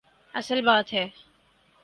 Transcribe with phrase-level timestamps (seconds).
[0.33, 1.07] اصل بات ہے۔